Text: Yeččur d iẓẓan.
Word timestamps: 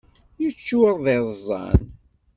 Yeččur 0.41 0.93
d 1.03 1.05
iẓẓan. 1.15 1.81